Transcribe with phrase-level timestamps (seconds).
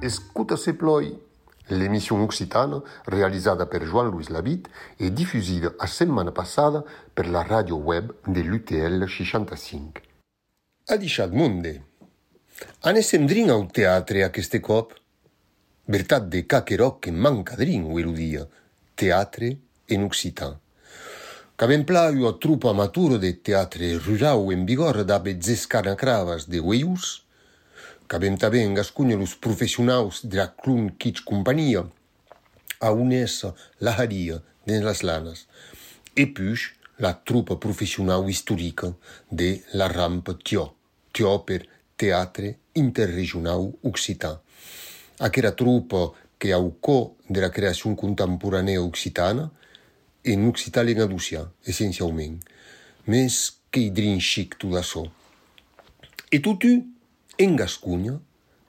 [0.00, 1.16] Escuta se ploi,
[1.66, 6.82] l'emission occitana realizzata per Joan Luis Labitte e diffusa la settimana passata
[7.14, 10.02] per la radio web dell'UTL 65.
[10.86, 11.84] A diciat monde,
[12.80, 14.98] anesem drin au teatre a queste cop?
[15.90, 18.44] Bertat de caqueroc que manca drin uelu dia,
[18.94, 19.48] teatre
[19.90, 20.52] en occitan.
[21.58, 27.24] Qu'avem plaiu a trupa maturo de teatre rural en vigor da bezzescana cravas de ueius,
[28.06, 31.82] qu'avem taben gascunha los professionaus de la Clun Kitsch Compania,
[32.78, 35.48] a unessa la haria dins las lanas,
[36.14, 36.70] e puix
[37.02, 38.94] la trupa professionau historica
[39.28, 40.68] de la rampa Tio,
[41.10, 41.66] Tio per
[41.98, 44.38] Teatre Interregionau Occitan.
[45.20, 46.08] Aquera trupa
[46.40, 49.50] que aucò de la creacion contemporanea occitana,
[50.24, 52.40] en occitan lenga Lucia, essencialment,
[53.06, 53.36] mes
[53.70, 55.04] que drin chic tot açò.
[56.32, 56.72] E totu
[57.36, 58.16] en Gascunha,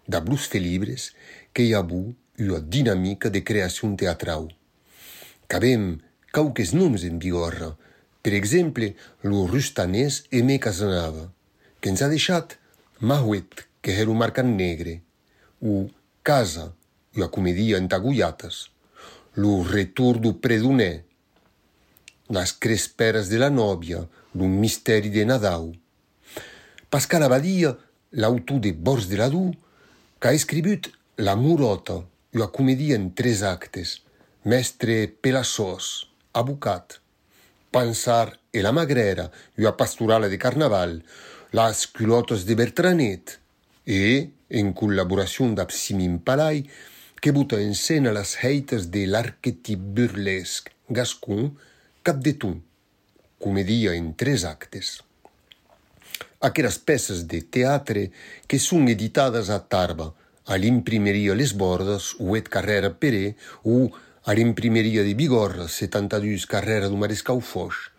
[0.07, 1.11] da Blus Felibres,
[1.53, 2.01] que hi ha bu
[2.39, 4.49] una dinamica de creacion teatral.
[5.47, 5.99] Cabem
[6.31, 7.71] cauques noms en vigorra,
[8.21, 11.29] per exemple, lo rustanès Aimé Casanava,
[11.79, 12.57] que ens ha deixat
[12.99, 14.99] Mahuet, que era un marcan negre,
[15.61, 15.87] o
[16.23, 16.75] Casa,
[17.15, 18.69] una comedia entagullates,
[19.33, 21.05] lo retur do predoner,
[22.29, 25.71] las cresperas de la nòvia, d'un misteri de Nadau.
[26.93, 27.71] Pascal Abadia,
[28.11, 29.49] l'autor de Bors de l'Adu,
[30.21, 32.03] qu'a escrit La Murota,
[32.37, 34.03] una comedia en tres actes,
[34.45, 36.99] mestre Pelassós, abocat,
[37.71, 41.01] Pensar e la Magrera, una pastorala de carnaval,
[41.51, 43.39] Las culottes de Bertranet,
[43.87, 46.65] e, en collaboracion d'ab Simin Palai,
[47.21, 51.51] que buta en scena las heites de l'arquetip burlesc gascon
[52.03, 52.55] cap de tu,
[53.39, 54.99] comedia en tres actes.
[56.41, 58.09] Aqueras peces de teatre
[58.47, 60.13] que son editadas a Tarba,
[60.45, 63.91] a l'imprimeria Les Bordes, ou et Carrera Peré, ou
[64.25, 67.91] a l'imprimeria de Bigorra, 72 Carrera do Marescau Foix,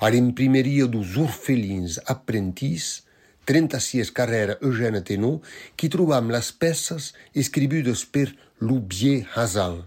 [0.00, 3.04] a l'imprimeria dos orfelins apprentís,
[3.46, 5.40] 36 carrer Eugène Tenon,
[5.76, 9.82] qui trouvâmes las pèces escribudes per Loubier Hazan,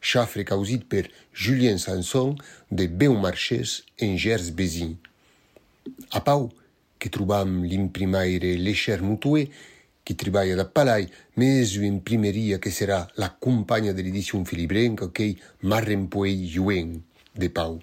[0.00, 2.36] chafre causit per Julien Sanson
[2.70, 4.96] de Beaumarchès en Gers Bézin.
[6.12, 6.50] A Pau,
[6.98, 9.50] que trobam l'imprimaire Lécher Moutoué,
[10.04, 15.36] qui treballa de Palai, mais une imprimerie que serà la compagne de l'édition filibrenca qu'est
[15.62, 17.00] Marrempoé Yuen
[17.36, 17.78] de Pau,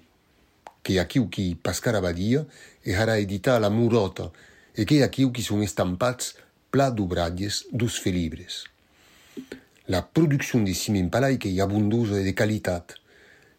[0.82, 2.44] que a qui ou qui Pascal Abadia,
[2.84, 4.30] et hara édita la Mourota,
[4.76, 6.34] e que aquí qui són estampats
[6.70, 8.64] pla d'obratges dos filibres.
[9.88, 12.96] La producció de Simen Palai que hi abundosa de qualitat,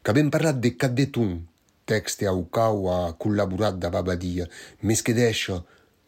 [0.04, 1.34] que ben parlat de Cat de Tun,
[1.90, 4.46] texte au cau ha collaborat da Babadia,
[4.84, 5.64] mes que deixa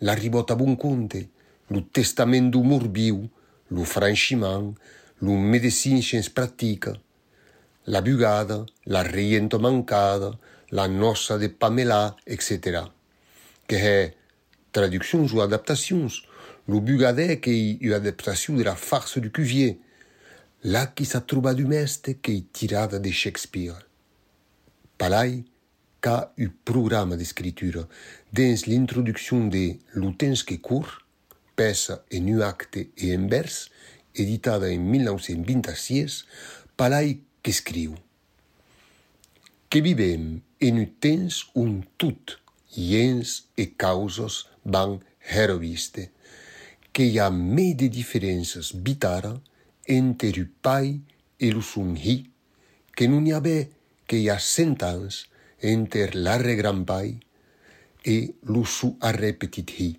[0.05, 1.25] la ribota bon conte,
[1.69, 3.25] lo testament do morbiu,
[3.69, 4.73] lo franchiment,
[5.21, 6.93] lo medecin science pratica,
[7.85, 10.37] la bugada, la riento mancada,
[10.69, 12.85] la nossa de Pamela, etc.
[13.67, 14.18] Que è
[14.71, 16.07] traductions ou adaptations.
[16.67, 19.79] Le Bugadec est une adaptation de la farce du Cuvier.
[20.63, 23.79] La qui sa trouba du meste che est tirada de Shakespeare.
[24.97, 25.45] Palai
[26.01, 27.87] ca un programme d'écriture
[28.33, 31.05] dans l'introduction de Lutens que court,
[31.55, 33.69] pesa et nu acte et en vers,
[34.15, 36.25] editada en 1926,
[36.75, 37.95] Palai qu'escriu.
[39.69, 42.37] Que vivem en un temps un tout
[42.75, 46.11] gens e causos van heroviste,
[46.91, 49.41] que i a me de diferenças bitara
[49.87, 51.01] entre o pai
[51.39, 52.29] e o sunhi,
[52.95, 53.69] que non hi haver
[54.05, 55.25] que i a cent ans
[55.61, 57.17] entre l'arre gran pai
[58.05, 59.89] e lo su arre petit hi.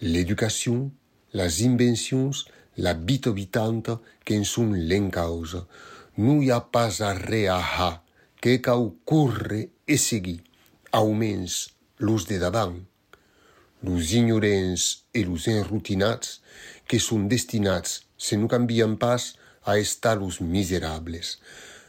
[0.00, 0.90] L'educacion,
[1.32, 5.64] las invencions, la vita vitanta que en son l'encausa,
[6.18, 7.90] non hi a pas arre a ha,
[8.40, 10.38] que cau corre e seguir,
[10.92, 12.78] almenys los de davant,
[13.82, 16.40] los ignorents e los enrutinats
[16.88, 19.34] que són destinats, se no canvien pas,
[19.68, 21.38] a estar los miserables.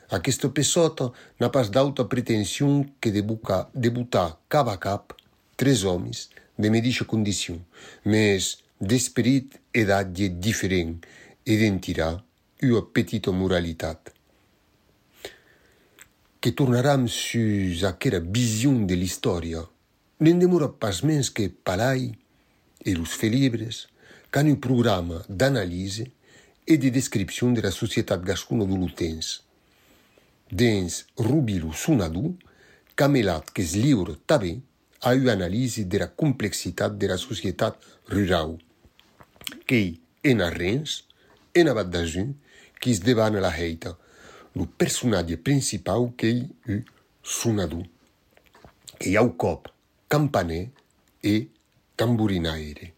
[0.09, 5.13] Aquesta pesota n'a pas d'autra pretensión que de bucar, debutar cap a cap
[5.55, 7.55] tres homes de medixa condició,
[8.03, 10.97] mes d'esperit e d'atge diferent
[11.45, 12.09] e d'entirà
[12.67, 14.11] una petita moralitat.
[16.39, 19.63] Que tornaram sus aquera vision de l'història,
[20.19, 22.11] Nen demora pas mens que palai
[22.83, 23.87] e los felibres
[24.29, 26.11] can un programa d'analise
[26.67, 29.45] e de descripcion de la societat gascuna de l'utens.
[30.51, 32.35] Dens rubi lo sonadu,
[32.99, 34.59] camelat que es liure tabé
[34.99, 37.79] a un analise de la complexitat de la societat
[38.11, 38.57] rurau,
[39.65, 41.07] qu'ei en arrens,
[41.55, 42.35] en abat d'ajun,
[42.81, 43.95] qui es deban a la heita,
[44.51, 46.83] lo personatge principal qu'ei un
[47.23, 47.85] sonadu.
[48.99, 49.71] Que hi ha un cop
[50.09, 50.71] campaner
[51.21, 51.51] e
[51.95, 52.93] tamburinaire.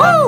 [0.00, 0.26] Woo!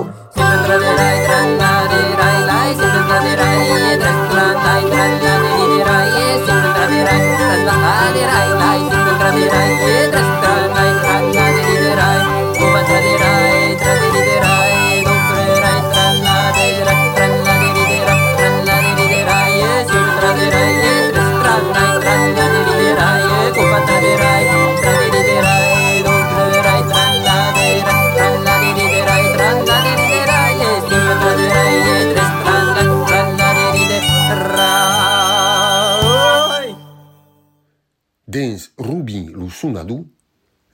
[39.89, 40.07] Pradu,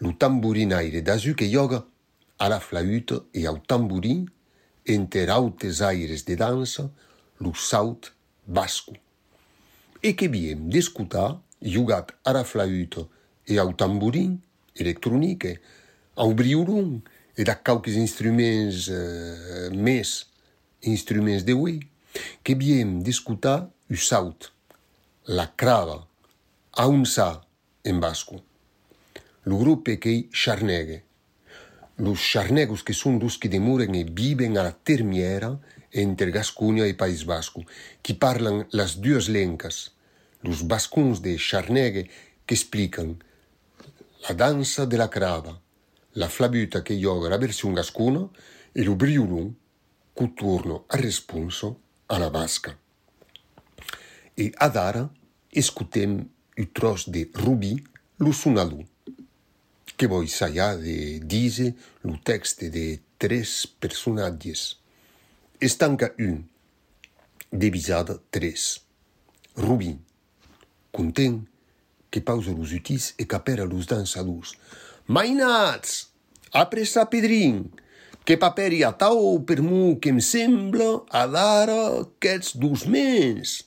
[0.00, 1.84] lo tamborin aire d'azur que yoga,
[2.38, 4.26] a la flauta e au tamborin,
[4.84, 6.90] enter autes aires de dansa,
[7.40, 8.12] lo saut
[8.46, 8.94] bascu.
[10.02, 13.06] E que viem d'escutar, jugat a la flauta
[13.46, 14.36] e au tamborin,
[14.74, 15.60] electronique,
[16.16, 17.00] au briurum
[17.36, 20.26] e da cauques instruments eh, més
[20.82, 21.78] instruments de hui,
[22.42, 24.50] que viem d'escutar u saut,
[25.26, 26.02] la crava,
[26.74, 27.44] a un sa
[27.84, 28.42] en bascu.
[29.44, 31.04] Lo grupo che charnegue.
[31.96, 35.60] Los charnegos que son los que demoran e viven a la termiera
[35.92, 37.62] entre Gascuña e País Vasco,
[38.02, 39.92] que parlan las duas lencas,
[40.42, 42.10] los bascuns de charnegue
[42.46, 43.22] que explican
[44.26, 45.60] la danza de la crava,
[46.14, 48.26] la flabuta che yoga la versione gascuna
[48.72, 49.54] e lo briulum
[50.12, 52.76] cu turno a responso alla vasca.
[54.34, 55.08] E ad ara
[55.48, 57.80] escutem il tros de Rubi
[58.16, 58.93] lo sunalu
[59.96, 64.80] que voi saia de dise lo texte de tres personatges.
[65.60, 66.48] Estanca un,
[67.50, 68.82] divisada tres.
[69.56, 70.00] Rubin,
[70.90, 71.46] content
[72.10, 74.56] que pausa los utis e capera los dansadors.
[75.06, 76.10] Mainats,
[76.52, 77.70] apressa pedrin,
[78.24, 83.62] que paperi a tau per mu que em sembla a d'ara aquests dos mens.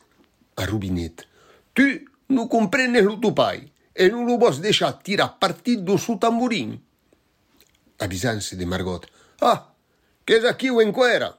[0.58, 1.28] A Rubinet,
[1.74, 1.88] tu
[2.28, 6.78] no comprenes lo tu pai e non lo vos deixar tirar partit do su tamburin.
[7.98, 9.10] Avisanse de Margot.
[9.42, 9.74] Ah,
[10.24, 11.34] que és aquí o enquera?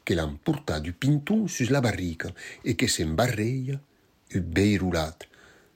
[0.00, 2.32] Que l'han portat du pinton sus la barrica
[2.64, 5.28] e que s'embarreia u beirulat.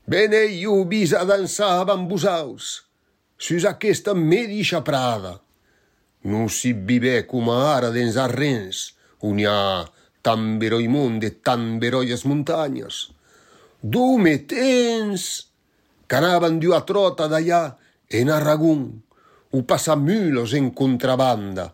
[0.09, 2.89] Bene io vis a dansar amb vosaus,
[3.37, 5.37] sus aquesta medixa prada.
[6.25, 9.85] Non si vive com ara dins arrens, on hi ha
[10.25, 10.57] tan
[12.25, 13.11] muntanyes.
[13.83, 15.54] Dume tens!
[16.07, 17.77] Canaban dio a trota d'allà
[18.11, 19.03] en Aragón,
[19.55, 21.73] o pasamulos en contrabanda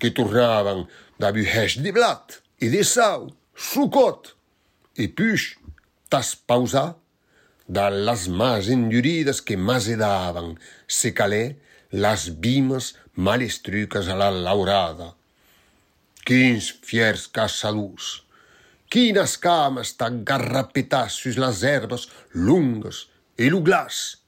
[0.00, 0.86] que tornaven
[1.20, 4.32] da Buhesh de blat e de sau, sucot,
[4.96, 5.56] e puix
[6.10, 6.94] tas pausà
[7.68, 11.44] da las mas enduridas que masedavan, se calè,
[11.92, 15.14] las bimes malestruques a la laurada.
[16.26, 18.22] Quins fiers caçadors!
[18.90, 20.24] Quines cames tan
[21.08, 23.06] sus les herbes longues
[23.40, 24.20] e o glas.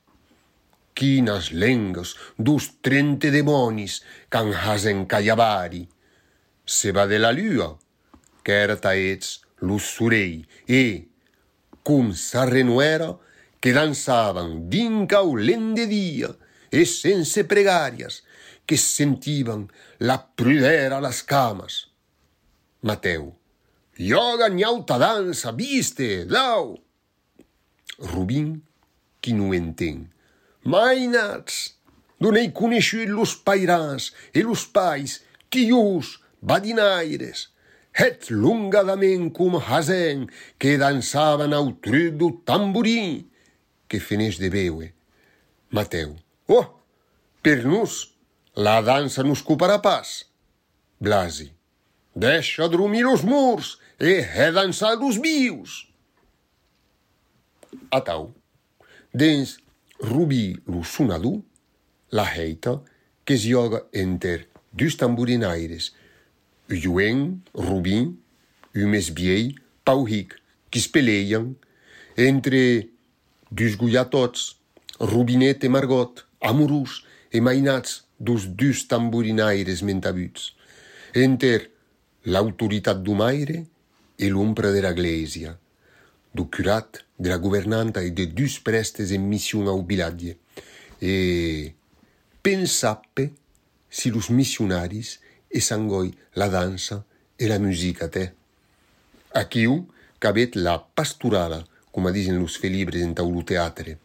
[0.95, 4.00] Quinas lengas dos trente demonis
[4.33, 5.85] canjas encaiavari.
[6.64, 7.76] Se va de la lua,
[8.42, 11.09] taets lusurei e,
[11.83, 13.19] cum sa renuera,
[13.61, 16.35] que dansaban dinca o lende dia
[16.73, 18.25] e sense pregarias
[18.66, 21.92] que sentivan la prudera las camas.
[22.81, 23.37] Mateu,
[23.99, 24.64] Yoga ni
[24.99, 26.81] dansa, viste, dau!
[27.99, 28.72] Rubín
[29.23, 30.11] qui non entén.
[30.67, 31.79] Mainats,
[32.21, 37.49] donei coneiscut los pairans e los pais, quius, badinaires,
[37.93, 43.29] het lungadament com hasen que dansaven au truc do tamborí,
[43.88, 44.93] que feneix de veue.
[45.71, 46.17] Mateu,
[46.49, 46.69] oh,
[47.43, 48.12] per nus,
[48.57, 50.25] la dansa nos coparà pas.
[51.00, 51.52] Blasi,
[52.14, 55.88] deixa dormir os murs e redançar os bios.
[57.91, 58.35] Atau,
[59.12, 59.59] dens
[60.00, 61.42] rubi lo sonador,
[62.11, 62.83] la heita
[63.25, 65.92] que es joga enter dus tamburinaires,
[66.69, 68.19] Ujueng, Rubin,
[68.75, 69.54] Umes Biei,
[69.85, 70.40] Pauhic,
[70.71, 71.57] que es peleien
[72.16, 72.88] entre
[73.50, 74.57] dus goiatots,
[74.99, 80.57] Rubinet e Margot, amorós e mainats dos dus tamburinaires mentabuts,
[81.12, 81.71] enter
[82.25, 83.66] l'autoritat do maire
[84.16, 84.92] e l'ombra de la
[86.33, 90.37] do curat, de la governanta e de dus prestes en mission au biladie.
[91.01, 91.75] E
[92.41, 93.33] pensappe
[93.89, 97.05] si los missionaris e sangoi la dansa
[97.37, 98.33] e la musica te.
[99.33, 99.87] Aquiu
[100.19, 103.99] cabet la pasturala, come dicen los felibres en taulu teatre,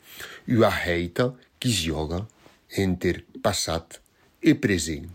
[0.45, 2.25] ua heita qui joga
[2.67, 4.01] enter passat
[4.39, 5.07] e present.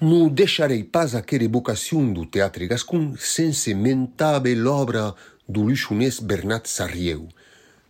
[0.00, 5.14] Non deixarei pas aquera evocacion do teatre gascon sense mentabe l'obra
[5.58, 7.28] luxonès Bernat Sarrieu,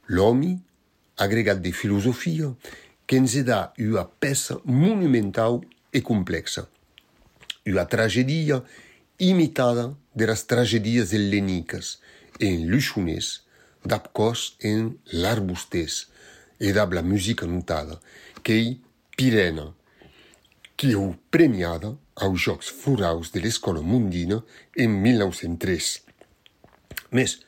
[0.07, 0.59] l'homi
[1.17, 2.55] agregat de filosofia
[3.07, 5.61] que ens dà una peça monumental
[5.93, 6.69] e complexa,
[7.67, 8.63] una tragedia
[9.19, 11.99] imitada de las tragedias hellenicas
[12.41, 13.43] en luxonès,
[13.85, 14.09] dab
[14.63, 16.09] en l'arbustès
[16.61, 18.01] e dab la musica notada,
[18.43, 18.81] qu'ei
[19.17, 19.75] Pirena,
[20.77, 24.43] qui heu premiada aos Jocs Floraus de l'Escola Mundina
[24.77, 26.05] en 1903.
[27.13, 27.41] Mes,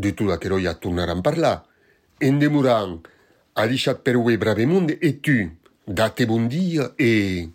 [0.00, 1.60] de tot aquerò ja tornaran parlar.
[2.20, 2.98] En demorant,
[3.54, 5.38] ha deixat per ue bravemund e tu,
[5.84, 7.48] date bon dia e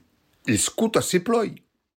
[0.45, 1.64] escuta se ploi.